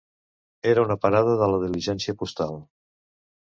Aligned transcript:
Era 0.71 0.85
una 0.87 0.97
parada 1.03 1.35
de 1.41 1.51
la 1.51 1.59
diligència 1.65 2.17
postal. 2.23 2.59